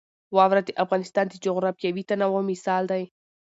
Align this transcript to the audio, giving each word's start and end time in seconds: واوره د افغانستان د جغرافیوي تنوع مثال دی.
واوره 0.35 0.61
د 0.65 0.69
افغانستان 0.83 1.25
د 1.29 1.33
جغرافیوي 1.45 2.03
تنوع 2.09 2.41
مثال 2.51 2.83
دی. 2.91 3.03